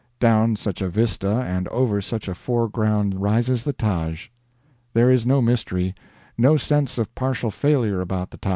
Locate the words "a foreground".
2.27-3.21